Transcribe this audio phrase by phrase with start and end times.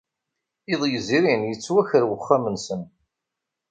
[0.73, 2.81] Iḍ yezrin, yettwaker wexxam-nsen.